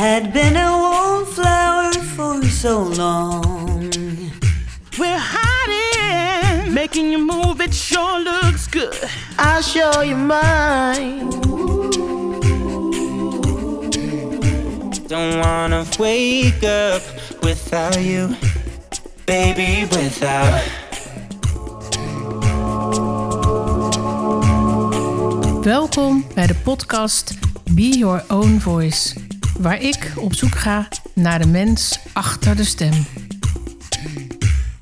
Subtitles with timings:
[0.00, 3.90] had been a wallflower for so long.
[4.98, 7.60] We're hiding, making you move.
[7.60, 8.96] It sure looks good.
[9.38, 11.28] I'll show you mine.
[15.06, 17.02] Don't wanna wake up
[17.42, 18.34] without you,
[19.26, 19.86] baby.
[19.90, 20.62] Without.
[25.62, 27.34] Welkom bij de podcast
[27.70, 29.14] Be Your Own Voice,
[29.60, 33.06] waar ik op zoek ga naar de mens achter de stem.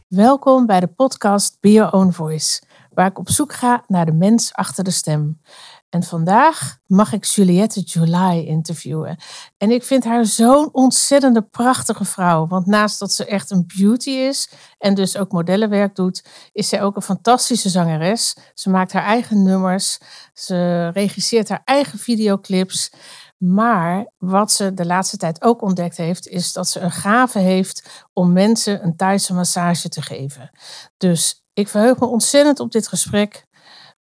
[0.08, 4.12] Welkom bij de podcast Be Your Own Voice, waar ik op zoek ga naar de
[4.12, 5.40] mens achter de stem.
[5.88, 9.16] En vandaag mag ik Juliette July interviewen.
[9.56, 12.46] En ik vind haar zo'n ontzettende prachtige vrouw.
[12.46, 16.82] Want naast dat ze echt een beauty is en dus ook modellenwerk doet, is zij
[16.82, 18.36] ook een fantastische zangeres.
[18.54, 19.98] Ze maakt haar eigen nummers,
[20.34, 22.90] ze regisseert haar eigen videoclips.
[23.38, 28.06] Maar wat ze de laatste tijd ook ontdekt heeft, is dat ze een gave heeft
[28.12, 30.50] om mensen een Thaise massage te geven.
[30.96, 33.46] Dus ik verheug me ontzettend op dit gesprek.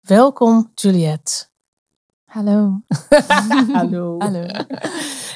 [0.00, 1.46] Welkom, Juliette.
[2.24, 2.80] Hallo.
[3.72, 4.18] Hallo.
[4.18, 4.46] Hallo.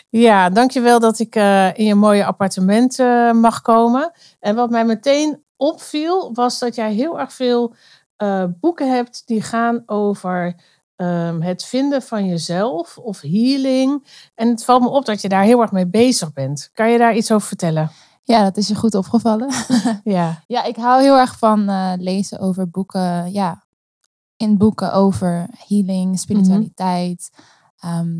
[0.08, 4.12] Ja, dankjewel dat ik eh, in je mooie appartement eh, mag komen.
[4.41, 7.75] En wat mij meteen opviel, was dat jij heel erg veel
[8.17, 10.55] eh, boeken hebt die gaan over
[11.03, 14.06] ehm, het vinden van jezelf of healing.
[14.34, 16.70] En het valt me op dat je daar heel erg mee bezig bent.
[16.75, 17.91] Kan je daar iets over vertellen?
[18.22, 19.50] Ja, dat is je goed opgevallen.
[20.05, 20.42] Ja.
[20.47, 23.33] ja, ik hou heel erg van eh, lezen over boeken.
[23.33, 23.64] Ja,
[24.36, 27.30] in boeken over healing, spiritualiteit.
[27.78, 28.17] Ehm,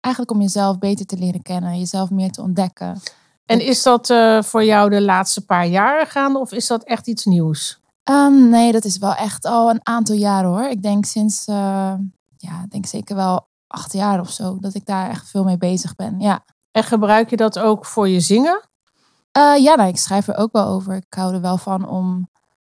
[0.00, 3.00] eigenlijk om jezelf beter te leren kennen, jezelf meer te ontdekken.
[3.46, 7.06] En is dat eh, voor jou de laatste paar jaren gaande of is dat echt
[7.06, 7.80] iets nieuws?
[8.02, 10.68] Ehm, nee, dat is wel echt al een aantal jaren hoor.
[10.68, 11.94] Ik denk sinds, eh,
[12.40, 15.94] ja, denk zeker wel acht jaar of zo, dat ik daar echt veel mee bezig
[15.96, 16.20] ben.
[16.20, 16.44] Ja.
[16.70, 18.68] En gebruik je dat ook voor je zingen?
[19.32, 20.94] Eh, ja, nou, ik schrijf er ook wel over.
[20.96, 22.28] Ik hou er wel van om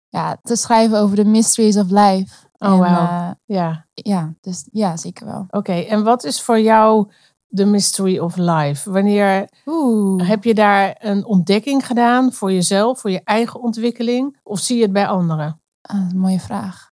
[0.08, 2.48] ja, te schrijven over de mysteries of life.
[2.58, 3.06] Oh, wauw.
[3.06, 3.86] eh, Ja.
[3.94, 5.46] ja, dus ja, zeker wel.
[5.50, 7.10] Oké, en wat is voor jou
[7.46, 8.90] de mystery of life?
[8.90, 10.28] Wanneer Oeh.
[10.28, 14.38] heb je daar een ontdekking gedaan voor jezelf, voor je eigen ontwikkeling?
[14.42, 15.60] Of zie je het bij anderen?
[15.82, 16.89] Een mooie vraag.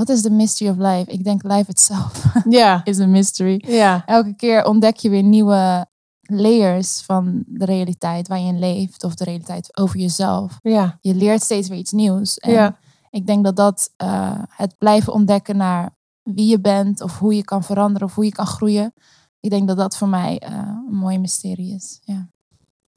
[0.00, 1.10] Wat is de mystery of life?
[1.10, 2.24] Ik denk life itself
[2.84, 3.64] is een mystery.
[3.66, 5.86] ja, Elke keer ontdek je weer nieuwe
[6.20, 9.04] layers van de realiteit waar je in leeft.
[9.04, 10.58] Of de realiteit over jezelf.
[11.00, 12.38] Je leert steeds weer iets nieuws.
[12.38, 12.76] En
[13.10, 17.00] ik denk dat dat eh, het blijven ontdekken naar wie je bent.
[17.00, 18.08] Of hoe je kan veranderen.
[18.08, 18.92] Of hoe je kan groeien.
[19.40, 20.52] Ik denk dat dat voor mij eh,
[20.88, 22.00] een mooie mysterie is.
[22.04, 22.28] Ja.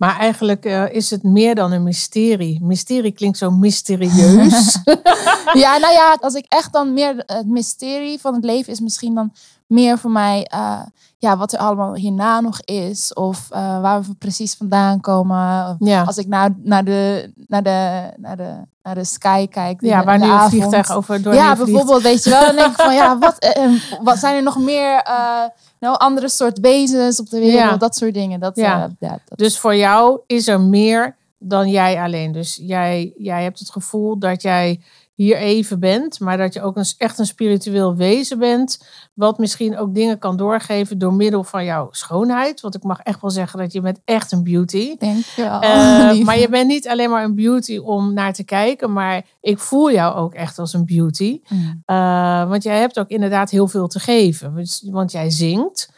[0.03, 2.59] Maar eigenlijk eh, is het meer dan een mysterie.
[2.61, 4.77] Mysterie klinkt zo mysterieus.
[5.63, 9.15] ja, nou ja, als ik echt dan meer het mysterie van het leven is misschien
[9.15, 9.33] dan
[9.67, 10.81] meer voor mij eh,
[11.17, 13.13] ja, wat er allemaal hierna nog is.
[13.13, 15.69] Of eh, waar we precies vandaan komen.
[15.69, 19.81] Of ja, Als ik nou naar de, naar de, naar de, naar de sky kijk.
[19.81, 20.49] ja waar nu een avond.
[20.49, 22.45] vliegtuig over door Ja, bijvoorbeeld, weet je wel.
[22.45, 23.71] Dan denk ik van, ja, wat, eh, eh,
[24.01, 25.43] wat zijn er nog meer eh,
[25.83, 27.53] nou, andere soort wezens op de wereld?
[27.71, 27.77] Ja.
[27.77, 28.39] Dat soort dingen.
[28.39, 28.91] Dat, Ja.
[28.99, 32.31] eh, dat, Dus voor jou is er meer dan jij alleen.
[32.31, 34.79] Dus jij, jij hebt het gevoel dat jij
[35.13, 39.77] hier even bent, maar dat je ook een, echt een spiritueel wezen bent, wat misschien
[39.77, 42.61] ook dingen kan doorgeven door middel van jouw schoonheid.
[42.61, 44.95] Want ik mag echt wel zeggen dat je bent echt een beauty.
[44.97, 45.43] denk je.
[45.43, 49.59] Eh, maar je bent niet alleen maar een beauty om naar te kijken, maar ik
[49.59, 51.41] voel jou ook echt als een beauty.
[51.49, 51.83] Mm.
[51.85, 54.55] Uh, want jij hebt ook inderdaad heel veel te geven.
[54.55, 55.91] Dus- Want jij zingt.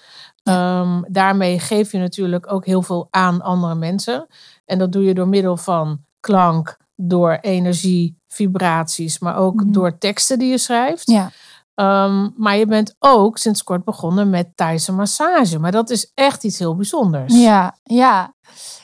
[0.44, 4.28] Ehm, daarmee geef je natuurlijk ook heel veel aan andere mensen.
[4.66, 9.72] En dat doe je door middel van klank, door energie, vibraties, maar ook Mhm.
[9.72, 11.10] door teksten die je schrijft.
[11.10, 11.32] Ja.
[11.76, 15.60] Ehm, maar je bent ook sinds kort begonnen met Thaise massage.
[15.60, 17.36] Maar dat is echt iets heel bijzonders.
[17.36, 18.34] Ja, ja.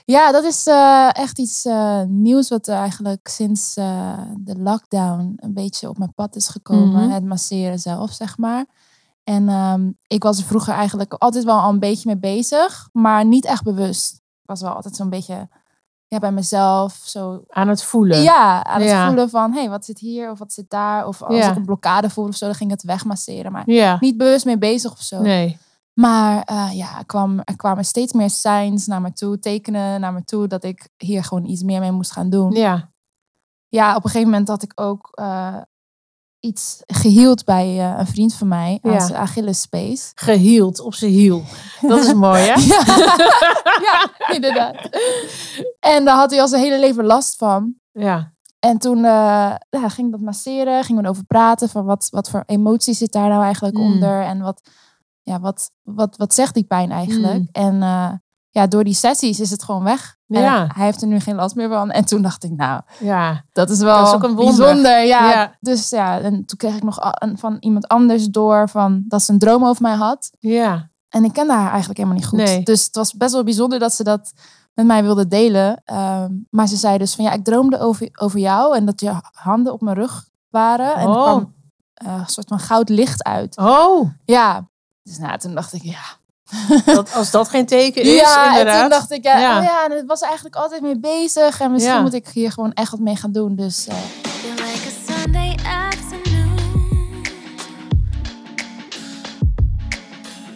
[0.06, 5.54] Ja, dat is eh, echt iets eh, nieuws wat eigenlijk sinds eh, de lockdown een
[5.54, 7.04] beetje op mijn pad is gekomen.
[7.06, 7.10] Mhm.
[7.10, 8.66] Het masseren zelf, zeg maar.
[9.24, 13.26] En ehm, ik was er vroeger eigenlijk altijd wel al een beetje mee bezig, maar
[13.26, 14.14] niet echt bewust.
[14.14, 15.50] Ik was wel altijd zo'n beetje
[16.12, 18.22] ja, bij mezelf zo Aan het voelen.
[18.22, 19.08] ja, aan het Ja.
[19.08, 21.08] voelen van, hé, hey, wat zit hier of wat zit daar?
[21.08, 21.50] Of als Ja.
[21.50, 23.52] ik een blokkade voel of zo, dan ging het wegmasseren.
[23.52, 23.98] Maar Ja.
[24.00, 25.22] niet bewust mee bezig of zo.
[25.22, 25.58] Nee.
[25.94, 30.14] Maar eh, ja, er, kwam, er kwamen steeds meer signs naar me toe, tekenen naar
[30.14, 32.52] me toe, dat ik hier gewoon iets meer mee moest gaan doen.
[32.52, 32.92] Ja,
[33.68, 33.96] Ja.
[33.96, 35.56] op een gegeven moment had ik ook eh,
[36.42, 39.00] iets geheeld bij eh, een vriend van mij, aan Ja.
[39.00, 40.12] zijn Achilles Space.
[40.16, 41.44] Geheeld op zijn hiel.
[41.82, 42.54] Dat is mooi, hè?
[42.54, 42.84] Ja.
[43.88, 44.90] ja, inderdaad.
[45.80, 47.74] En daar had hij al zijn hele leven last van.
[47.92, 48.34] Ja.
[48.60, 52.30] En toen eh, ja, ging ik dat masseren, gingen we erover praten van wat, wat
[52.30, 53.84] voor emotie zit daar nou eigenlijk Mm.
[53.84, 54.62] onder en wat,
[55.22, 57.40] ja, wat, wat, wat zegt die pijn eigenlijk.
[57.40, 57.50] Mm.
[57.52, 58.12] En eh,
[58.54, 60.16] ja, door die sessies is het gewoon weg.
[60.28, 60.68] En Ja.
[60.74, 61.92] hij heeft er nu geen last meer van.
[61.92, 64.56] En toen dacht ik, nou, Ja, dat is wel Dat is ook een wonder.
[64.66, 65.06] bijzonder.
[65.06, 65.30] Ja.
[65.32, 65.56] Ja.
[65.60, 69.32] Dus ja, en toen kreeg ik nog een- van iemand anders door van dat ze
[69.32, 70.32] een droom over mij had.
[70.40, 70.90] ja.
[71.10, 72.38] En ik kende haar eigenlijk helemaal niet goed.
[72.40, 72.64] Nee.
[72.64, 74.32] Dus het was best wel bijzonder dat ze dat
[74.74, 75.82] met mij wilde delen.
[75.86, 79.14] Ehm, maar ze zei dus van ja, ik droomde over, over jou en dat je
[79.32, 80.96] handen op mijn rug waren.
[80.96, 81.24] En er Oh.
[81.24, 81.54] kwam
[81.94, 83.58] eh, een soort van goud licht uit.
[83.58, 84.70] Oh, Ja.
[85.04, 86.00] Dus nou, toen dacht ik ja.
[86.86, 88.80] Dat, als dat geen teken is, ja, en inderdaad.
[88.82, 89.58] toen dacht ik ja, Ja.
[89.58, 91.60] Oh ja, en het was eigenlijk altijd mee bezig.
[91.62, 92.02] En misschien Ja.
[92.02, 93.56] moet ik hier gewoon echt wat mee gaan doen.
[93.56, 95.56] Dus eh, Feel like a Sunday
[95.88, 96.60] afternoon.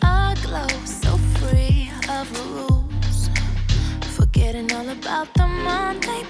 [0.03, 0.69] A glow
[1.01, 3.27] so free of rules.
[4.13, 6.23] Forgetting all about the Monday.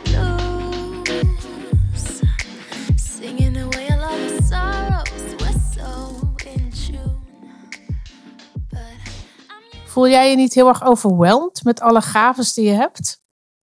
[9.95, 13.23] Voel jij je niet heel erg overweldigd met alle gaves die je hebt?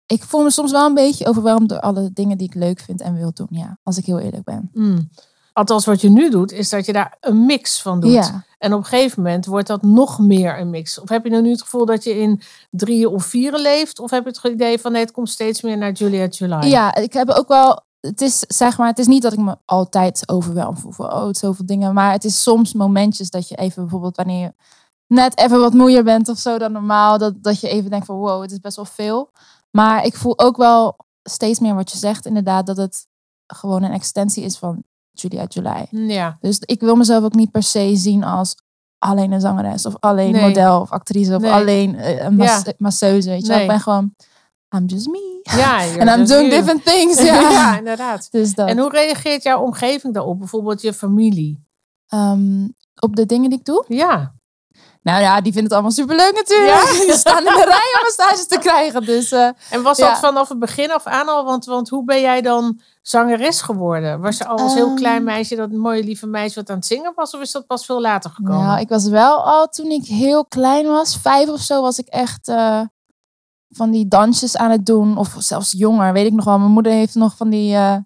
[0.07, 3.01] ik voel me soms wel een beetje overweldigd door alle dingen die ik leuk vind
[3.01, 3.47] en wil doen.
[3.51, 4.71] Ja, als ik heel eerlijk ben.
[4.73, 5.11] Hmm.
[5.53, 8.13] Althans, wat je nu doet, is dat je daar een mix van doet.
[8.13, 8.45] Ja.
[8.59, 11.01] En op een gegeven moment wordt dat nog meer een mix.
[11.01, 12.41] Of heb je nou nu het gevoel dat je in
[12.71, 13.99] drieën of vieren leeft?
[13.99, 16.67] Of heb je het idee van nee, het komt steeds meer naar Juliet July?
[16.67, 17.87] Ja, ik heb ook wel.
[18.01, 21.27] Het is zeg maar, het is niet dat ik me altijd overweldigd voel voor oh,
[21.27, 21.95] het zoveel dingen.
[21.95, 24.53] Maar het is soms momentjes dat je even bijvoorbeeld wanneer je
[25.09, 27.19] net even wat moeier bent of zo dan normaal.
[27.19, 29.31] Dat, dat je even denkt van wow, het is best wel veel.
[29.71, 32.67] Maar ik voel ook wel steeds meer wat je zegt inderdaad.
[32.67, 33.07] Dat het
[33.47, 35.87] gewoon een extensie is van Julia July.
[35.91, 36.37] Ja.
[36.41, 38.55] Dus ik wil mezelf ook niet per se zien als
[38.99, 39.87] alleen een zangeres.
[39.87, 40.43] Of alleen Nee.
[40.43, 41.35] model of actrice.
[41.35, 41.53] Of Nee.
[41.53, 42.73] alleen eh, een mas- Ja.
[42.79, 43.29] masseuse.
[43.29, 43.53] Weet je.
[43.53, 43.61] Nee.
[43.63, 44.15] Ik ben gewoon,
[44.77, 45.41] I'm just me.
[45.43, 46.51] Ja, And I'm doing you.
[46.51, 47.23] different things.
[47.27, 47.79] Ja, Ja.
[47.79, 48.29] inderdaad.
[48.31, 48.69] Dus dat.
[48.69, 50.39] En hoe reageert jouw omgeving daarop?
[50.39, 51.65] Bijvoorbeeld je familie?
[52.09, 52.69] Ehm,
[53.01, 53.85] op de dingen die ik doe?
[53.89, 54.35] Ja.
[55.03, 56.91] Nou ja, die vinden het allemaal superleuk natuurlijk.
[57.07, 59.05] Die staan in de rij om een stage te krijgen.
[59.05, 60.17] Dus eh, En was dat Ja.
[60.19, 61.45] vanaf het begin af aan al?
[61.45, 64.21] Want, want hoe ben jij dan zangeres geworden?
[64.21, 64.95] Was je al als heel Ehm.
[64.97, 67.35] klein meisje, dat mooie lieve meisje wat aan het zingen was?
[67.35, 68.63] Of is dat pas veel later gekomen?
[68.67, 72.07] nou, ik was wel al toen ik heel klein was, vijf of zo, was ik
[72.09, 72.81] echt eh,
[73.71, 75.17] van die dansjes aan het doen.
[75.19, 76.59] Of zelfs jonger, weet ik nog wel.
[76.59, 77.97] Mijn moeder heeft nog van die, eh,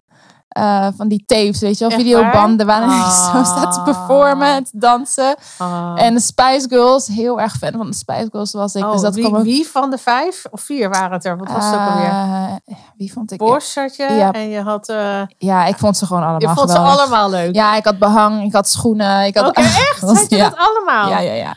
[0.52, 2.66] eh, van die tapes, weet je wel, Echt videobanden.
[2.66, 2.81] waar?
[2.87, 3.84] Waarin ik zo staat te Ah.
[3.84, 5.37] performen en te dansen.
[5.58, 5.93] Ah.
[5.96, 8.84] En de Spice Girls, heel erg fan van de Spice Girls was ik.
[8.84, 9.43] Oh, dus dat wie, ook...
[9.43, 11.37] wie van de vijf of vier waren het er?
[11.37, 12.08] Wat was het ook alweer?
[12.08, 13.38] Eh, wie vond ik?
[13.38, 14.32] Bosch had je Ja.
[14.32, 14.88] en je had...
[14.88, 17.54] eh, Ja, ik vond ze gewoon allemaal je vond ze allemaal leuk.
[17.54, 19.26] Ja, ik had behang, ik had schoenen.
[19.26, 20.00] Ik had Oké, echt?
[20.00, 20.49] Was- Had je ja.
[20.50, 21.08] dat allemaal?
[21.10, 21.56] Ja, ja, ja.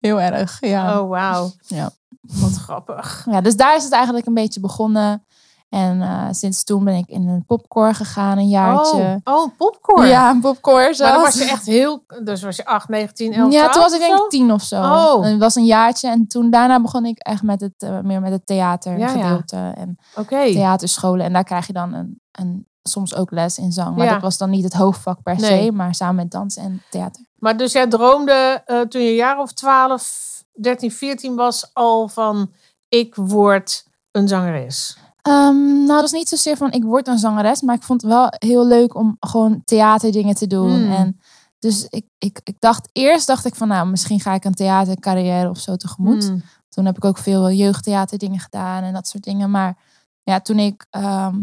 [0.00, 0.56] Heel erg.
[0.60, 0.98] Ja.
[1.00, 1.50] Oh, wauw.
[1.60, 1.90] Ja.
[2.20, 3.26] Wat grappig.
[3.30, 5.25] ja, dus daar is het eigenlijk een beetje begonnen.
[5.68, 9.20] En eh, sinds toen ben ik in een popcore gegaan, een jaartje.
[9.24, 10.06] Oh, oh popcorn.
[10.08, 12.04] Ja, een popcore Maar dan was je echt heel...
[12.22, 14.52] Dus was je 8, 19, 11, Ja, toen was ik 12 denk of ik tien
[14.52, 14.82] of zo.
[14.82, 15.24] Oh.
[15.26, 18.20] En Het was een jaartje en toen daarna begon ik echt met het, eh, meer
[18.20, 19.42] met het theater Ja, ja.
[19.74, 19.98] en
[20.28, 21.24] theaterscholen.
[21.26, 23.96] En daar krijg je dan een, een, soms ook les in zang.
[23.96, 24.12] Maar Ja.
[24.12, 25.64] dat was dan niet het hoofdvak per Nee.
[25.64, 27.24] se, maar samen met dansen en theater.
[27.38, 32.08] Maar dus jij droomde eh, toen je een jaar of 12, 13, 14 was al
[32.08, 32.50] van...
[32.88, 34.96] Ik word een zangeres.
[35.26, 38.10] Ehm, nou, dat is niet zozeer van ik word een zangeres, maar ik vond het
[38.10, 40.82] wel heel leuk om gewoon theaterdingen te doen.
[40.82, 40.92] Hmm.
[40.92, 41.20] En
[41.58, 45.50] dus ik, ik, ik dacht eerst dacht ik van nou, misschien ga ik een theatercarrière
[45.50, 46.24] of zo tegemoet.
[46.24, 46.42] Hmm.
[46.68, 49.50] Toen heb ik ook veel jeugdtheaterdingen gedaan en dat soort dingen.
[49.50, 49.76] Maar
[50.22, 51.36] ja, toen ik ehm,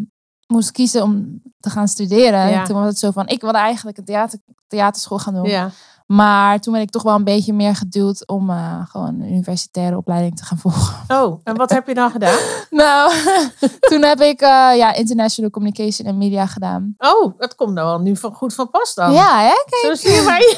[0.47, 2.65] moest kiezen om te gaan studeren, Ja.
[2.65, 5.49] toen was het zo van ik wilde eigenlijk een theater, theaterschool gaan doen.
[5.49, 5.69] Ja.
[6.07, 9.97] Maar toen ben ik toch wel een beetje meer geduwd om eh, gewoon een universitaire
[9.97, 10.95] opleiding te gaan volgen.
[11.07, 12.37] Oh, en wat heb je dan gedaan?
[12.69, 13.11] Nou,
[13.89, 16.95] toen heb ik eh, ja, international communication en media gedaan.
[16.97, 19.13] Oh, dat komt nou wel nu van, goed van pas dan.
[19.13, 19.53] Ja, hè?
[19.69, 19.95] Kijk.
[19.95, 20.41] Zo zie je maar.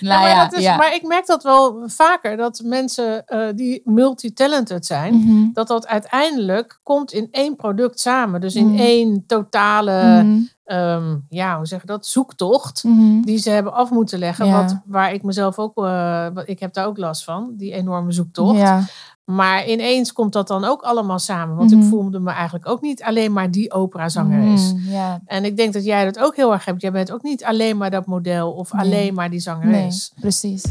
[0.00, 0.08] Ja.
[0.08, 0.76] Nou maar, ja, dat is, ja.
[0.76, 5.52] maar ik merk dat wel vaker, dat mensen eh, die multitalented zijn, Mhm.
[5.52, 8.40] dat dat uiteindelijk komt in één product samen.
[8.40, 8.78] Dus in Mhm.
[8.80, 10.38] één totale, Mhm.
[10.64, 12.84] Ehm, ja, hoe zeg je dat, zoektocht.
[12.84, 13.20] Mhm.
[13.22, 14.46] Die ze hebben af moeten leggen.
[14.46, 14.62] Ja.
[14.62, 18.58] Wat, waar ik mezelf ook, eh, ik heb daar ook last van, die enorme zoektocht.
[18.58, 18.82] Ja.
[19.24, 21.56] Maar ineens komt dat dan ook allemaal samen.
[21.56, 21.88] Want ik Mhm.
[21.88, 24.72] voelde me eigenlijk ook niet alleen maar die operazangeres.
[24.72, 26.80] Mhm, Ja, En ik denk dat jij dat ook heel erg hebt.
[26.82, 28.82] Jij bent ook niet alleen maar dat model of Nee.
[28.84, 30.12] alleen maar die nee, zangeres.
[30.20, 30.64] precies.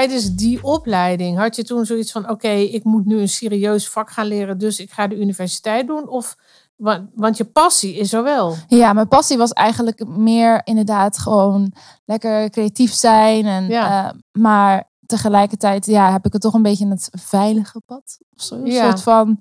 [0.00, 4.10] Tijdens die opleiding had je toen zoiets van: oké, ik moet nu een serieus vak
[4.10, 6.08] gaan leren, dus ik ga de universiteit doen?
[6.08, 6.36] Of
[6.76, 8.54] want, want je passie is er wel.
[8.68, 11.72] Ja, mijn passie was eigenlijk meer inderdaad gewoon
[12.04, 13.46] lekker creatief zijn.
[13.46, 14.08] En, Ja.
[14.08, 18.18] eh, maar tegelijkertijd ja, heb ik het toch een beetje in het veilige pad.
[18.36, 18.54] Of zo.
[18.54, 18.84] Een Ja.
[18.84, 19.40] soort van,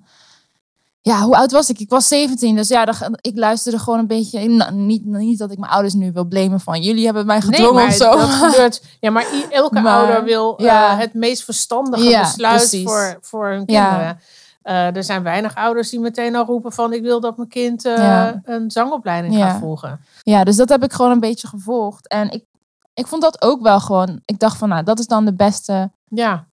[1.01, 1.79] ja, hoe oud was ik?
[1.79, 4.49] Ik was 17, dus ja, dan- ik luisterde gewoon een beetje.
[4.49, 7.73] nou, niet, niet dat ik mijn ouders nu wil blamen van jullie hebben mij gedwongen
[7.73, 8.11] maar of zo.
[8.17, 8.81] dat gebeurt.
[8.99, 10.97] Ja, maar elke Maar, ouder wil eh, ja.
[10.97, 12.83] het meest verstandige Ja, besluit precies.
[12.83, 13.87] voor, voor hun Ja.
[13.89, 14.19] kinderen.
[14.61, 17.85] Eh, er zijn weinig ouders die meteen al roepen van ik wil dat mijn kind
[17.85, 18.39] eh, Ja.
[18.43, 19.49] een zangopleiding Ja.
[19.49, 19.99] gaat volgen.
[20.23, 22.07] Ja, dus dat heb ik gewoon een beetje gevolgd.
[22.07, 22.45] En ik,
[22.93, 24.21] ik vond dat ook wel gewoon.
[24.25, 26.47] Ik dacht van, nou, dat is dan de beste Ja,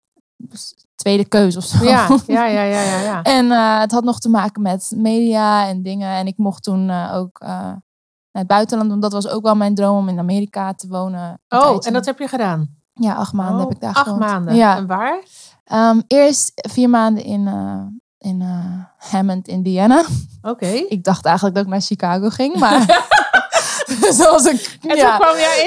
[0.96, 1.84] tweede keuze of zo.
[1.84, 3.00] ja, ja, ja, ja, ja.
[3.00, 3.22] ja.
[3.38, 6.16] En eh, het had nog te maken met media en dingen.
[6.16, 7.82] En ik mocht toen eh, ook eh, naar
[8.32, 11.40] het buitenland, want dat was ook wel mijn droom om in Amerika te wonen.
[11.48, 11.88] Oh, tijdje.
[11.88, 12.74] en dat heb je gedaan?
[12.92, 14.20] Ja, acht maanden Oh, heb ik daar Acht gewoond.
[14.20, 14.54] maanden.
[14.54, 14.76] Ja.
[14.76, 15.18] En waar?
[15.64, 17.48] Ehm, eerst vier maanden in,
[18.18, 18.44] in
[18.96, 20.04] Hammond, Indiana.
[20.42, 20.66] Oké.
[20.96, 22.84] Ik dacht eigenlijk dat ik naar Chicago ging, maar...
[24.22, 24.78] Zoals ik...
[24.86, 25.10] En ja.
[25.16, 25.58] toen kwam jij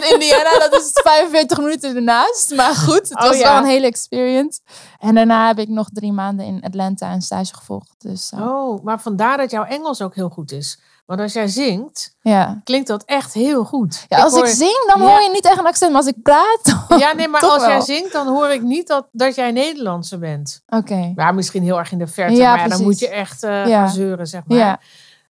[0.00, 2.54] in Indiana, dat is 45 minuten ernaast.
[2.56, 3.52] Maar goed, het Oh, was ja.
[3.52, 4.60] wel een hele experience.
[4.98, 7.94] En daarna heb ik nog drie maanden in Atlanta een stage gevolgd.
[7.98, 10.80] Dus eh, Oh, maar vandaar dat jouw Engels ook heel goed is.
[11.06, 12.60] Want als jij zingt, ja.
[12.64, 14.04] klinkt dat echt heel goed.
[14.08, 14.22] ja.
[14.22, 15.92] Als ik, hoor- zing, dan hoor je niet echt een accent.
[15.92, 16.84] Maar als ik praat.
[17.00, 20.62] Ja, nee, maar als jij zingt, dan hoor ik niet dat, dat jij Nederlandse bent.
[20.68, 21.12] Oké.
[21.16, 23.78] Ja, misschien heel erg in de verte, maar dan moet je echt eh, Ja.
[23.86, 24.80] gaan zeuren, zeg maar.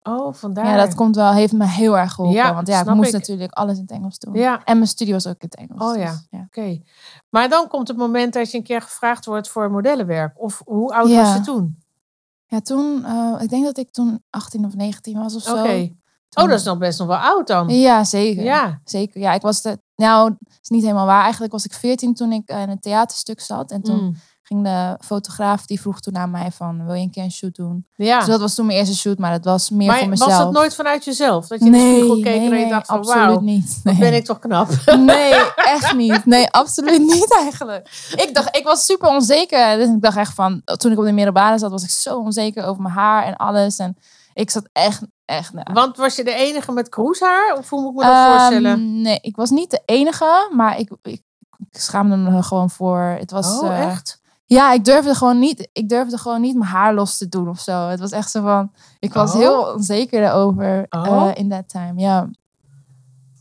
[0.04, 0.18] Ja.
[0.18, 0.66] Oh, vandaar.
[0.66, 2.40] ja, dat komt wel, heeft me heel erg geholpen.
[2.40, 3.14] Ja, want ja, ik moest ik.
[3.14, 4.34] natuurlijk alles in het Engels doen.
[4.34, 4.64] Ja.
[4.64, 5.92] En mijn studie was ook in het Engels.
[5.92, 6.12] Oh, ja.
[6.12, 6.40] dus, ja.
[6.46, 6.82] Oké.
[7.30, 10.42] Maar dan komt het moment dat je een keer gevraagd wordt voor modellenwerk.
[10.42, 11.78] Of hoe oud was je toen?
[12.46, 15.78] Ja, toen, eh, ik denk dat ik toen 18 of 19 was of Oké.
[16.30, 16.42] zo.
[16.44, 17.70] Oh, dat is nog best nog wel oud dan.
[17.70, 18.44] Ja, zeker.
[18.44, 18.82] Ja.
[18.84, 19.22] Zeker.
[19.22, 21.22] Ja, ik was de, nou, dat is niet helemaal waar.
[21.22, 23.72] Eigenlijk was ik 14 toen ik eh, in een theaterstuk zat.
[23.72, 24.16] En toen Mm.
[24.52, 27.56] Ging de fotograaf, die vroeg toen aan mij van, wil je een keer een shoot
[27.56, 27.86] doen?
[27.96, 28.18] Ja.
[28.18, 30.44] Dus dat was toen mijn eerste shoot, maar dat was meer maar voor was mezelf.
[30.44, 31.48] dat nooit vanuit jezelf?
[31.48, 33.80] Dat je in de spiegel keek en je dacht van absoluut wauw, niet.
[33.84, 33.96] Nee.
[33.96, 34.68] ben ik toch knap.
[34.98, 36.26] Nee, echt niet.
[36.26, 38.10] Nee, absoluut niet eigenlijk.
[38.16, 39.78] Ik dacht, ik was super onzeker.
[39.78, 42.66] Dus ik dacht echt van, toen ik op de middelbare zat, was ik zo onzeker
[42.66, 43.78] over mijn haar en alles.
[43.78, 43.98] En
[44.34, 45.54] ik zat echt, echt...
[45.54, 47.56] nou, Want was je de enige met kroeshaar?
[47.58, 49.02] Of hoe moet ik me dat Ehm, voorstellen?
[49.02, 51.22] Nee, ik was niet de enige, maar ik, ik,
[51.72, 53.16] ik schaamde me er gewoon voor.
[53.20, 54.21] Het was, oh, eh, echt?
[54.54, 55.70] Ja, ik durfde gewoon niet.
[55.74, 57.88] Ik durfde gewoon niet mijn haar los te doen of zo.
[57.88, 58.72] Het was echt zo van.
[59.00, 59.38] Ik was Oh.
[59.38, 61.06] heel onzeker erover Oh.
[61.08, 61.94] eh, in that time.
[62.00, 62.30] Ja.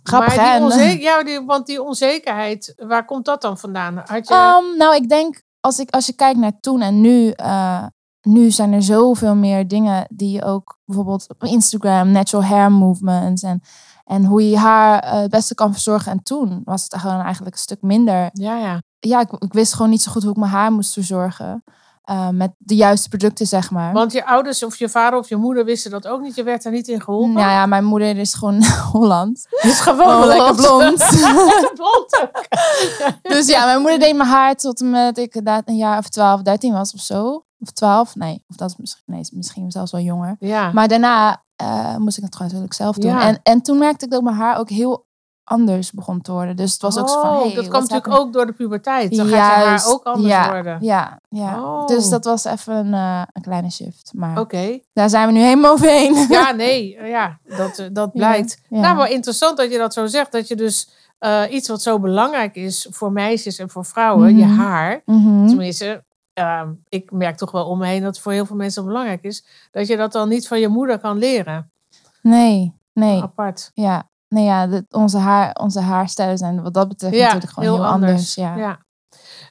[0.02, 3.96] Grappig, maar die onzeker, ja, die, want die onzekerheid, waar komt dat dan vandaan?
[4.04, 7.30] Had je, Ehm, nou, ik denk als, ik, als je kijkt naar toen en nu.
[7.30, 7.84] eh,
[8.22, 13.42] nu zijn er zoveel meer dingen die je ook bijvoorbeeld op Instagram, natural hair movements
[13.42, 13.62] en,
[14.04, 16.12] en hoe je je haar eh, het beste kan verzorgen.
[16.12, 18.30] En toen was het gewoon eigenlijk een stuk minder.
[18.32, 18.82] ja, ja.
[19.00, 21.64] Ja, ik, ik wist gewoon niet zo goed hoe ik mijn haar moest verzorgen.
[22.04, 23.92] eh, met de juiste producten, zeg maar.
[23.92, 26.34] Want je ouders of je vader of je moeder wisten dat ook niet.
[26.34, 27.32] Je werd er niet in geholpen.
[27.32, 29.46] Nou ja, mijn moeder is gewoon Holland.
[29.60, 30.98] Is gewoon Oh, lekker blond.
[33.34, 36.42] dus ja, mijn moeder deed mijn haar tot en met ik een jaar of 12,
[36.42, 37.44] 13 was of zo.
[37.58, 38.44] Of 12, nee.
[38.48, 40.36] Of dat is misschien, nee, misschien zelfs wel jonger.
[40.38, 40.72] Ja.
[40.72, 43.10] Maar daarna eh, moest ik het gewoon natuurlijk zelf doen.
[43.10, 43.22] Ja.
[43.26, 45.06] En, en toen merkte ik dat mijn haar ook heel
[45.50, 46.56] anders begon te worden.
[46.56, 49.16] Dus het was ook zo van, Oh, hey, dat kwam natuurlijk ook door de puberteit.
[49.16, 50.78] Dan gaat je haar Juist, ook anders ja, worden.
[50.80, 51.62] Ja, ja.
[51.62, 51.86] Oh.
[51.86, 54.12] Dus dat was even een, eh, een kleine shift.
[54.14, 54.78] Maar Oké.
[54.92, 56.14] daar zijn we nu helemaal overheen.
[56.28, 56.98] Ja, nee.
[57.04, 58.60] Ja, dat, eh, dat blijkt.
[58.68, 58.80] Ja.
[58.80, 60.32] Nou, maar interessant dat je dat zo zegt.
[60.32, 64.44] Dat je dus eh, iets wat zo belangrijk is voor meisjes en voor vrouwen, je
[64.46, 64.58] Mhm.
[64.58, 65.02] haar.
[65.04, 65.46] Mhm.
[65.46, 68.84] Tenminste, ehm, ik merk toch wel om me heen dat het voor heel veel mensen
[68.84, 69.44] belangrijk is.
[69.70, 71.70] Dat je dat dan niet van je moeder kan leren.
[72.22, 73.22] Nee, nee.
[73.22, 73.70] Apart.
[73.74, 77.74] Ja, nee, ja de- onze, haar, onze haarstijlen zijn wat dat betreft Ja, natuurlijk gewoon
[77.74, 78.34] heel, anders.
[78.34, 78.56] Ja.
[78.56, 78.78] Ja.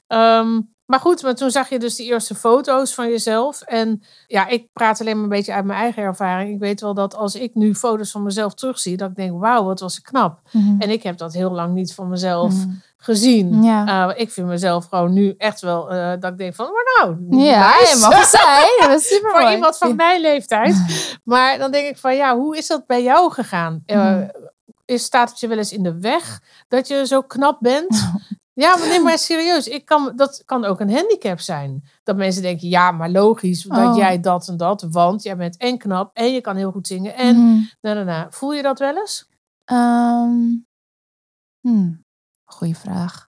[0.07, 3.61] Ehm, maar goed, maar toen zag je dus die eerste foto's van jezelf.
[3.61, 6.53] En ja, ik praat alleen maar een beetje uit mijn eigen ervaring.
[6.53, 9.63] Ik weet wel dat als ik nu foto's van mezelf terugzie, dat ik denk, wauw,
[9.63, 10.39] wat was ik knap.
[10.51, 10.81] Mhm.
[10.81, 12.69] En ik heb dat heel lang niet van mezelf Mhm.
[12.97, 13.63] gezien.
[13.63, 14.09] Ja.
[14.09, 17.41] Eh, ik vind mezelf gewoon nu echt wel, eh, dat ik denk van, maar nou,
[17.43, 17.93] Ja, nice.
[17.95, 18.67] je mag het zijn.
[18.91, 19.53] Dat is super voor mooi.
[19.53, 20.75] iemand van mijn leeftijd.
[21.23, 23.83] Maar dan denk ik van, ja, hoe is dat bij jou gegaan?
[23.85, 24.27] Eh, Mhm.
[24.89, 28.11] Is, staat het je wel eens in de weg dat je zo knap bent?
[28.53, 29.67] Ja, maar nee, maar serieus.
[29.67, 31.83] Ik kan, dat kan ook een handicap zijn.
[32.03, 33.97] Dat mensen denken, ja, maar logisch dat Oh.
[33.97, 34.85] jij dat en dat.
[34.89, 37.15] Want jij bent en knap en je kan heel goed zingen.
[37.15, 37.61] En Mhm.
[37.81, 38.27] na, na, na.
[38.29, 39.27] Voel je dat wel eens?
[41.61, 42.03] Hmm,
[42.45, 43.27] goeie vraag.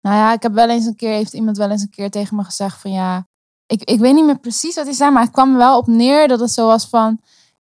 [0.00, 2.36] Nou ja, ik heb wel eens een keer, heeft iemand wel eens een keer tegen
[2.36, 3.26] me gezegd van ja,
[3.66, 6.28] ik, ik weet niet meer precies wat hij zei, maar het kwam wel op neer
[6.28, 7.20] dat het zo was van,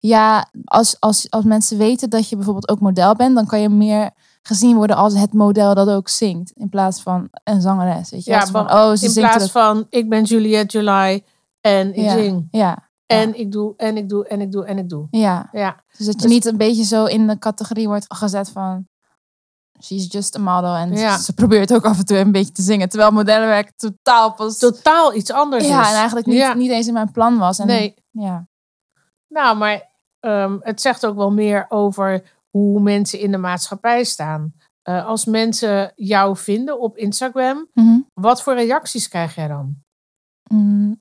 [0.08, 3.68] ja, als, als, als mensen weten dat je bijvoorbeeld ook model bent, dan kan je
[3.68, 4.10] meer
[4.42, 8.30] gezien worden als het model dat ook zingt, in plaats van een zangeres, weet je.
[8.30, 11.24] Ja, van, oh, ze In plaats van, ik ben Juliette July
[11.60, 12.12] en ik Ja.
[12.12, 12.48] zing.
[12.50, 15.06] Ja, En ik doe, en ik doe, en ik doe, en ik doe.
[15.10, 15.48] ja.
[15.52, 18.86] Ja, Dus dat je Dus- niet een beetje zo in de categorie wordt gezet van,
[19.82, 20.74] she's just a model.
[20.74, 21.18] En Ja.
[21.18, 22.88] ze probeert ook af en toe een beetje te zingen.
[22.88, 24.58] Terwijl modellenwerk totaal pas...
[24.58, 25.88] Totaal iets anders ja, is.
[25.88, 26.54] en eigenlijk niet, Ja.
[26.54, 27.58] niet eens in mijn plan was.
[27.58, 27.94] En, Nee.
[28.10, 28.46] Ja.
[29.28, 29.92] Nou, maar
[30.24, 34.54] ehm, het zegt ook wel meer over hoe mensen in de maatschappij staan.
[34.82, 37.98] Eh, als mensen jou vinden op Instagram, Mhm.
[38.14, 39.76] wat voor reacties krijg jij dan?
[40.50, 41.00] Mm,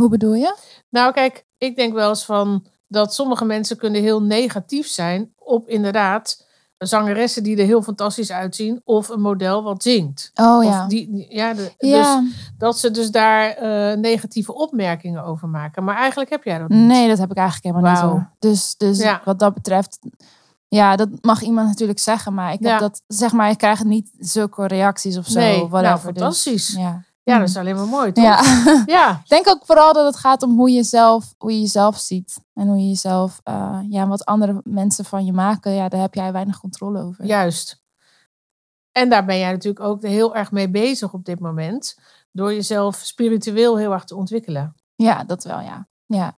[0.00, 0.56] hoe bedoel je?
[0.90, 5.68] Nou, kijk, ik denk wel eens van dat sommige mensen kunnen heel negatief zijn op
[5.68, 6.46] inderdaad
[6.78, 10.30] zangeressen die er heel fantastisch uitzien of een model wat zingt.
[10.34, 10.86] Oh ja.
[10.86, 15.84] die, die- ja, de- ja, Dus dat ze dus daar eh, negatieve opmerkingen over maken.
[15.84, 16.86] Maar eigenlijk heb jij dat niet.
[16.86, 18.26] nee, dat heb ik eigenlijk helemaal niet zo.
[18.48, 19.20] Dus, dus Ja.
[19.24, 19.98] wat dat betreft,
[20.68, 22.34] ja, dat mag iemand natuurlijk zeggen.
[22.34, 22.78] Maar ik heb Ja.
[22.78, 25.38] dat, zeg maar, ik krijg niet zulke reacties of zo.
[25.38, 26.74] Nee, whatever, nou, dus, fantastisch.
[26.76, 27.02] ja.
[27.28, 28.24] Ja, dat is alleen maar mooi, toch?
[28.24, 28.42] Ja.
[28.86, 31.98] Ja, Ik denk ook vooral dat het gaat om hoe je zelf, hoe je jezelf
[31.98, 32.40] ziet.
[32.54, 36.14] En hoe je jezelf, eh, ja, wat andere mensen van je maken, ja, daar heb
[36.14, 37.24] jij weinig controle over.
[37.24, 37.82] juist.
[38.92, 41.98] En daar ben jij natuurlijk ook heel erg mee bezig op dit moment.
[42.32, 44.74] Door jezelf spiritueel heel erg te ontwikkelen.
[44.94, 45.88] Ja, dat wel, ja.
[46.06, 46.38] Ja,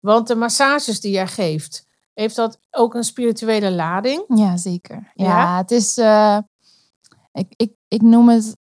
[0.00, 4.24] Want de massages die jij geeft, heeft dat ook een spirituele lading?
[4.28, 5.10] ja zeker.
[5.14, 5.56] Ja, Ja?
[5.56, 6.38] het is, eh,
[7.32, 8.56] ik, ik, ik noem het,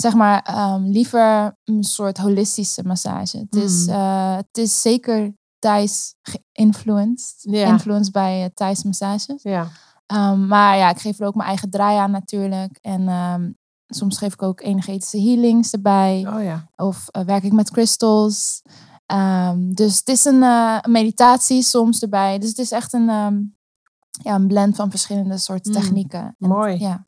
[0.00, 3.38] zeg maar, ehm, liever een soort holistische massage.
[3.38, 3.92] Het, is, Mm.
[3.92, 7.34] eh, het is zeker Thais geïnfluenced.
[7.40, 7.66] Ja.
[7.66, 9.42] Influenced bij uh, Thais massages.
[9.42, 9.66] Ja.
[10.06, 12.78] Um, maar ja, ik geef er ook mijn eigen draai aan natuurlijk.
[12.80, 13.50] En ehm,
[13.86, 16.26] soms geef ik ook energetische healings erbij.
[16.28, 16.68] Oh ja.
[16.76, 18.62] Of uh, werk ik met crystals.
[19.12, 20.38] Um, dus het is een
[20.90, 22.38] meditatie soms erbij.
[22.38, 23.06] Dus het is echt een,
[24.22, 26.36] ja, een blend van verschillende soorten Mm, technieken.
[26.38, 26.78] En, mooi.
[26.78, 27.06] Ja.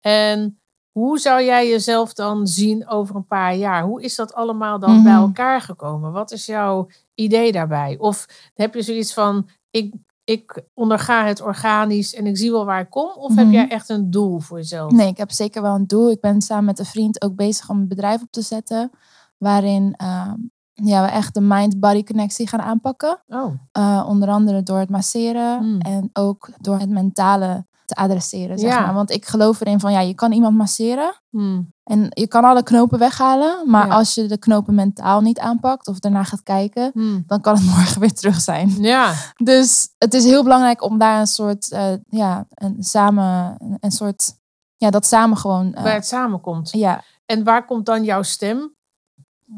[0.00, 0.60] En
[1.00, 3.82] hoe zou jij jezelf dan zien over een paar jaar?
[3.84, 5.02] Hoe is dat allemaal dan Mhm.
[5.02, 6.12] bij elkaar gekomen?
[6.12, 7.96] Wat is jouw idee daarbij?
[7.98, 12.80] Of heb je zoiets van, ik, ik onderga het organisch en ik zie wel waar
[12.80, 13.10] ik kom?
[13.16, 13.54] Of heb Mhm.
[13.54, 14.92] jij echt een doel voor jezelf?
[14.92, 16.10] Nee, ik heb zeker wel een doel.
[16.10, 18.90] Ik ben samen met een vriend ook bezig om een bedrijf op te zetten.
[19.38, 23.22] Waarin um, ja, we echt de mind-body connectie gaan aanpakken.
[23.28, 25.80] Oh, Uh, onder andere door het masseren Mm.
[25.80, 28.58] en ook door het mentale te adresseren.
[28.58, 28.80] Zeg Ja.
[28.80, 28.94] maar.
[28.94, 31.72] Want ik geloof erin van ja, je kan iemand masseren hmm.
[31.84, 33.70] en je kan alle knopen weghalen.
[33.70, 33.94] Maar Ja.
[33.94, 37.24] als je de knopen mentaal niet aanpakt of daarna gaat kijken, Hmm.
[37.26, 38.74] dan kan het morgen weer terug zijn.
[38.80, 39.12] ja.
[39.34, 43.90] Dus het is heel belangrijk om daar een soort, uh, ja, een samen, een, een
[43.92, 44.34] soort,
[44.76, 45.66] ja, dat samen gewoon.
[45.76, 46.70] uh, Waar het samenkomt.
[46.70, 48.74] ja, En waar komt dan jouw stem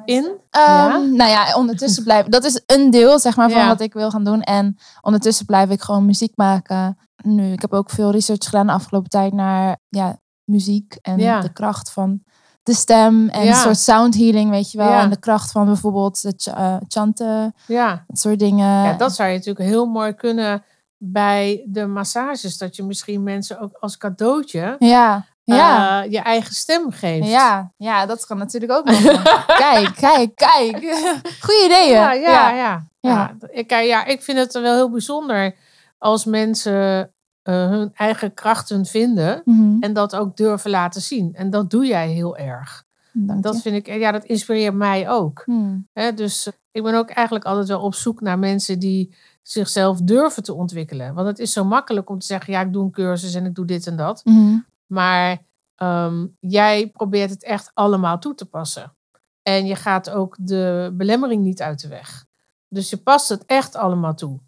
[0.05, 0.25] in?
[0.25, 0.97] Um, Ja?
[0.97, 2.31] Nou ja, ondertussen blijven.
[2.31, 3.67] Dat is een deel, zeg maar, van Ja.
[3.69, 4.43] wat ik wil gaan doen.
[4.43, 6.99] En ondertussen blijf ik gewoon muziek maken.
[7.25, 11.41] Nu, ik heb ook veel research gedaan de afgelopen tijd naar ja, muziek en Ja.
[11.41, 12.23] de kracht van
[12.63, 13.49] de stem en Ja.
[13.51, 14.89] een soort sound healing, weet je wel.
[14.91, 15.01] Ja.
[15.01, 18.05] En de kracht van bijvoorbeeld het ch- eh, chanten, Ja.
[18.07, 18.67] dat soort dingen.
[18.85, 20.63] ja, dat zou je natuurlijk heel mooi kunnen
[20.97, 22.59] bij de massages.
[22.59, 25.25] Dat je misschien mensen ook als cadeautje ja,
[25.57, 26.03] ja.
[26.05, 27.29] eh, je eigen stem geeft.
[27.29, 29.23] ja, ja, dat kan natuurlijk ook nog.
[29.47, 30.77] kijk, kijk, kijk.
[31.45, 31.91] Goeie ideeën.
[31.93, 32.51] Ja, ja, ja.
[32.51, 32.87] ja.
[33.01, 33.37] Ja.
[33.51, 35.55] Ik, eh, ja, ik vind het wel heel bijzonder
[35.99, 39.77] als mensen eh, hun eigen krachten vinden Mhm.
[39.83, 41.35] en dat ook durven laten zien.
[41.35, 42.85] En dat doe jij heel erg.
[43.13, 43.61] Dank Dat je.
[43.61, 45.43] vind ik, ja, dat inspireert mij ook.
[45.45, 45.89] Hmm.
[46.15, 50.55] Dus ik ben ook eigenlijk altijd wel op zoek naar mensen die zichzelf durven te
[50.55, 51.15] ontwikkelen.
[51.15, 53.55] Want het is zo makkelijk om te zeggen, ja, ik doe een cursus en ik
[53.55, 54.21] doe dit en dat.
[54.25, 54.57] Mhm.
[54.89, 55.39] Maar
[55.77, 58.97] ehm, jij probeert het echt allemaal toe te passen.
[59.43, 62.25] En je gaat ook de belemmering niet uit de weg.
[62.69, 64.39] Dus je past het echt allemaal toe.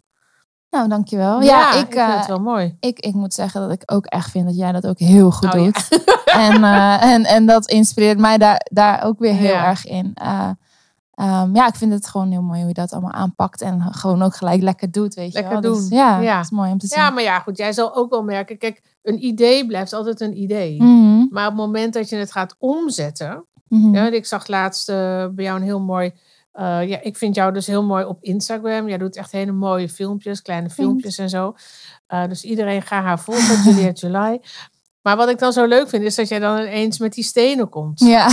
[0.69, 1.41] Nou, dankjewel.
[1.41, 2.77] Ja, ik, ik vind eh, het wel mooi.
[2.79, 5.53] ik, ik moet zeggen dat ik ook echt vind dat jij dat ook heel goed
[5.53, 5.63] Oh, ja.
[5.65, 5.87] doet.
[6.25, 9.65] en, eh, en, en dat inspireert mij daar, daar ook weer heel Ja.
[9.65, 10.11] erg in.
[10.13, 10.49] Eh,
[11.21, 13.61] ehm, ja, ik vind het gewoon heel mooi hoe je dat allemaal aanpakt.
[13.61, 15.73] En gewoon ook gelijk lekker doet, weet Lekker je wel.
[15.73, 15.97] Dus doen.
[15.97, 16.35] ja, Ja.
[16.35, 16.97] dat is mooi om te zien.
[16.99, 18.57] Ja, maar ja, goed, jij zal ook wel merken.
[18.57, 20.83] Kijk, een idee blijft altijd een idee.
[20.83, 23.45] Mhm, Maar op het moment dat je het gaat omzetten.
[23.67, 23.93] mhm.
[23.95, 24.95] Ja, ik zag laatst eh,
[25.31, 26.11] bij jou een heel mooi.
[26.51, 28.87] eh, ja, ik vind jou dus heel mooi op Instagram.
[28.87, 31.55] Jij doet echt hele mooie filmpjes, kleine filmpjes en zo.
[32.07, 34.41] Eh, dus iedereen ga haar volgen, Juliette July.
[35.01, 37.69] Maar wat ik dan zo leuk vind, is dat jij dan ineens met die stenen
[37.69, 37.99] komt.
[37.99, 38.27] Ja.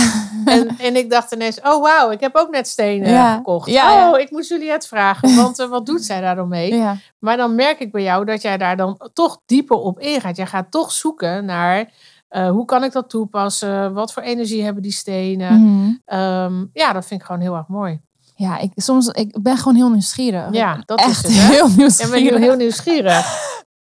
[0.45, 3.35] En, en ik dacht ineens, oh wauw, ik heb ook net stenen Ja.
[3.35, 3.69] gekocht.
[3.69, 4.11] Ja.
[4.11, 6.75] Oh, ik moet Juliette vragen, want eh, wat doet zij daar dan mee?
[6.75, 6.97] ja.
[7.19, 10.37] Maar dan merk ik bij jou dat jij daar dan toch dieper op ingaat.
[10.37, 11.91] Jij gaat toch zoeken naar
[12.29, 13.93] eh, hoe kan ik dat toepassen?
[13.93, 15.61] Wat voor energie hebben die stenen?
[15.61, 15.91] Mhm.
[16.05, 18.01] Ehm, ja, dat vind ik gewoon heel erg mooi.
[18.35, 20.47] ja, ik, soms ik ben gewoon heel nieuwsgierig.
[20.51, 21.47] Ja, dat Echt is het.
[21.47, 21.53] Hè?
[21.53, 22.11] heel En nieuwsgierig.
[22.11, 23.25] ben je heel nieuwsgierig.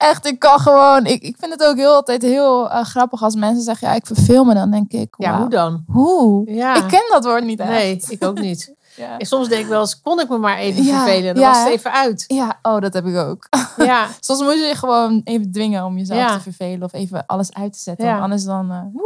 [0.03, 1.05] Echt, ik kan gewoon...
[1.05, 3.87] Ik, ik vind het ook heel altijd heel eh, grappig als mensen zeggen...
[3.87, 4.53] Ja, ik verveel me.
[4.53, 5.83] Dan denk ik, Ja, hoe dan?
[5.87, 6.51] Hoe?
[6.51, 6.75] Ja.
[6.75, 7.69] Ik ken dat woord niet echt.
[7.69, 8.71] Nee, ik ook niet.
[8.95, 9.17] Ja.
[9.17, 11.33] En soms denk ik wel eens, kon ik me maar even Ja, vervelen?
[11.33, 12.23] Dan ja, was het even uit.
[12.27, 13.47] Ja, oh, dat heb ik ook.
[13.77, 17.53] Ja, Soms moet je je gewoon even dwingen om jezelf te vervelen of even alles
[17.53, 18.19] uit te zetten.
[18.21, 18.71] Anders dan.
[18.71, 19.01] eh,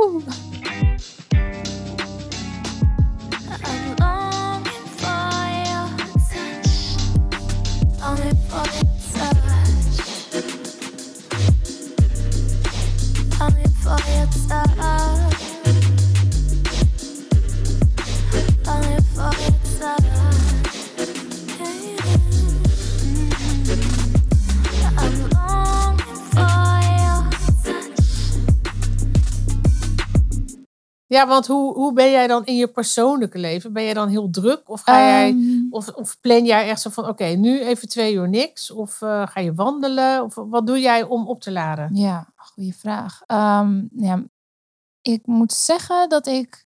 [31.07, 33.73] ja want hoe, hoe ben jij dan in je persoonlijke leven?
[33.73, 34.69] Ben jij dan heel druk?
[34.69, 38.13] Of, ga jij, Ehm, of, of plan jij echt zo van, oké, nu even twee
[38.13, 38.71] uur niks?
[38.71, 40.23] Of eh, ga je wandelen?
[40.23, 41.95] Of wat doe jij om op te laden?
[41.95, 43.21] Ja, goede vraag.
[43.25, 44.23] Ehm, ja,
[45.01, 46.65] ik moet zeggen dat ik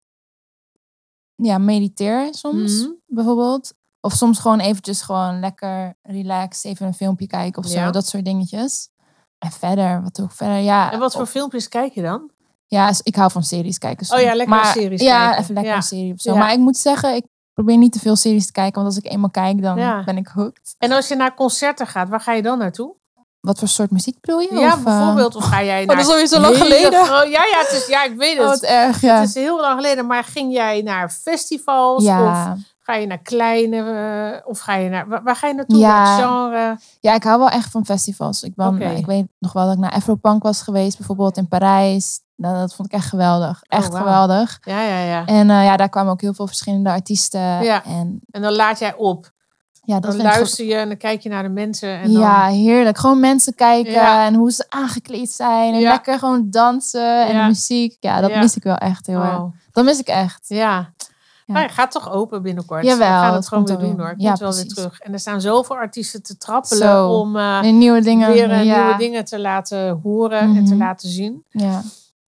[1.36, 2.92] ja, mediteer soms, Mhm.
[3.06, 3.74] bijvoorbeeld.
[4.00, 7.78] Of soms gewoon eventjes gewoon lekker relaxed, even een filmpje kijken of zo.
[7.80, 7.92] Ja.
[7.92, 8.90] Dat soort dingetjes.
[9.38, 10.58] En verder, wat ik verder?
[10.58, 12.32] Ja, En wat voor of- filmpjes kijk je dan?
[12.74, 14.06] Ja, ik hou van series kijken.
[14.06, 14.20] soms.
[14.22, 15.42] Oh ja, lekker maar, series Ja, kijken.
[15.42, 15.78] even lekker Ja.
[15.78, 16.34] een serie of zo.
[16.34, 16.40] Ja.
[16.40, 18.82] Maar ik moet zeggen, ik probeer niet te veel series te kijken.
[18.84, 20.76] Want als ik eenmaal kijk, dan ben ik hooked.
[20.78, 22.96] En als je naar concerten gaat, waar ga je dan naartoe?
[23.40, 24.56] Wat voor soort muziek bedoel je?
[24.56, 25.36] Ja, Of, eh, bijvoorbeeld.
[25.36, 25.96] Of ga jij Oh, naar...
[25.96, 26.92] dat is alweer zo lang geleden.
[27.06, 28.60] Ja, ja, het is, ja, ik weet Oh, het.
[28.60, 29.20] wat erg, ja.
[29.20, 30.06] Het is heel lang geleden.
[30.06, 32.04] Maar ging jij naar festivals?
[32.04, 32.52] ja.
[32.52, 33.78] Of ga je naar kleine...
[34.42, 35.24] eh, of ga je naar...
[35.24, 35.78] Waar, ga je naartoe?
[35.78, 36.18] Ja.
[36.18, 36.78] Genre?
[37.00, 38.44] Ja, ik hou wel echt van festivals.
[38.44, 42.20] Ik, ben, ik weet nog wel dat ik naar Afropunk was geweest, bijvoorbeeld in Parijs.
[42.44, 43.64] Nou, dat vond ik echt geweldig.
[43.68, 44.04] Echt Oh, wauw.
[44.04, 44.60] geweldig.
[44.62, 45.26] Ja, ja, ja.
[45.26, 47.40] En eh, ja, daar kwamen ook heel veel verschillende artiesten.
[47.64, 47.84] Ja.
[47.86, 49.32] En En dan laat jij op.
[49.84, 52.00] ja, dat Dan ik luister je en dan kijk je naar de mensen.
[52.00, 52.22] En dan...
[52.22, 52.98] Ja, heerlijk.
[52.98, 54.26] Gewoon mensen kijken Ja.
[54.26, 55.74] en hoe ze aangekleed zijn.
[55.74, 55.90] En Ja.
[55.92, 57.48] lekker gewoon dansen en Ja.
[57.48, 57.98] muziek.
[58.00, 59.38] Ja, dat mis ik wel echt heel erg.
[59.40, 60.46] Oh, Dat mis ik echt.
[60.48, 60.92] ja.
[61.46, 61.54] Ja.
[61.54, 62.84] Nou, gaat toch open binnenkort.
[62.84, 64.06] Jawel, Ik ga dat het gewoon weer doen weer.
[64.06, 64.14] hoor.
[64.18, 65.00] Ja, Komt wel weer terug.
[65.00, 67.10] En er staan zoveel artiesten te trappelen Zo.
[67.10, 68.32] om eh, nieuwe dingen.
[68.32, 68.84] weer eh, ja.
[68.84, 70.84] nieuwe dingen te laten horen en te Mhm.
[70.84, 71.44] laten zien.
[71.50, 71.82] Ja.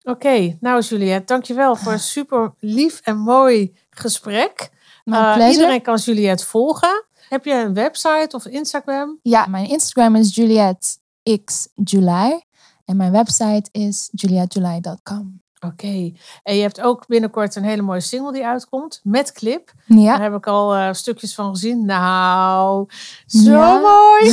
[0.05, 4.71] Oké, nou Juliette, dankjewel voor een super lief en mooi gesprek.
[5.05, 7.05] Eh, iedereen kan Juliette volgen.
[7.29, 9.19] Heb je een website of Instagram?
[9.23, 10.97] Ja, mijn Instagram is Juliette
[11.45, 12.45] X July.
[12.85, 15.44] En mijn website is julietjuly.com.
[15.65, 16.13] Oké.
[16.43, 19.73] En je hebt ook binnenkort een hele mooie single die uitkomt met clip.
[19.87, 20.21] Daar Ja.
[20.21, 21.85] heb ik al eh, stukjes van gezien.
[21.85, 22.87] Nou,
[23.27, 23.79] zo Ja.
[23.81, 24.31] mooi.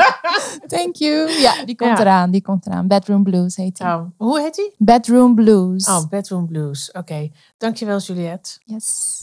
[0.76, 1.30] Thank you.
[1.30, 2.00] Ja, die komt Ja.
[2.00, 2.30] eraan.
[2.30, 2.86] Die komt eraan.
[2.88, 3.86] Bedroom Blues heet die.
[3.86, 4.74] Nou, hoe heet die?
[4.78, 5.86] Bedroom Blues.
[5.88, 6.92] Oh, Bedroom Blues.
[6.92, 7.30] Oké.
[7.58, 8.50] Dankjewel Juliette.
[8.64, 9.22] Yes.